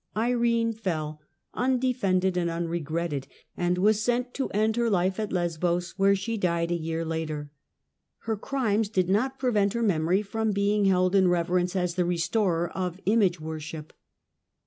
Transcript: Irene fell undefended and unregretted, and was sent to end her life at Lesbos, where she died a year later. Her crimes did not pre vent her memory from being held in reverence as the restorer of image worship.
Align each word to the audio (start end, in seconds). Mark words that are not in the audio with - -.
Irene 0.17 0.73
fell 0.73 1.21
undefended 1.53 2.35
and 2.35 2.49
unregretted, 2.49 3.27
and 3.55 3.77
was 3.77 4.01
sent 4.01 4.33
to 4.33 4.49
end 4.49 4.75
her 4.75 4.89
life 4.89 5.19
at 5.19 5.31
Lesbos, 5.31 5.91
where 5.95 6.15
she 6.15 6.37
died 6.39 6.71
a 6.71 6.75
year 6.75 7.05
later. 7.05 7.51
Her 8.21 8.35
crimes 8.35 8.89
did 8.89 9.09
not 9.09 9.37
pre 9.37 9.51
vent 9.51 9.73
her 9.73 9.83
memory 9.83 10.23
from 10.23 10.53
being 10.53 10.85
held 10.85 11.13
in 11.13 11.27
reverence 11.27 11.75
as 11.75 11.93
the 11.93 12.05
restorer 12.05 12.71
of 12.75 12.99
image 13.05 13.39
worship. 13.39 13.93